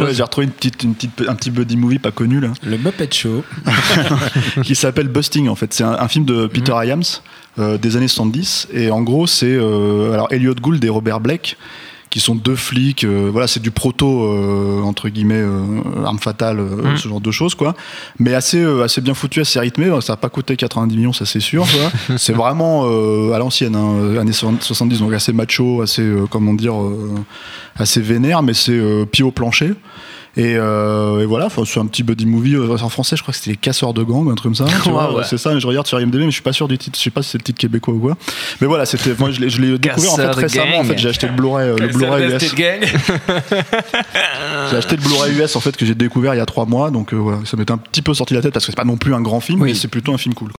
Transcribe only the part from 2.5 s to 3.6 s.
Le Muppet Show.